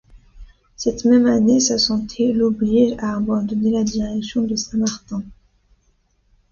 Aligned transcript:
Cette 0.77 1.05
même 1.05 1.27
année, 1.27 1.59
sa 1.59 1.77
santé 1.77 2.33
l’oblige 2.33 2.95
à 2.97 3.15
abandonner 3.17 3.69
la 3.69 3.83
direction 3.83 4.41
de 4.41 4.55
Saint-Martin. 4.55 5.21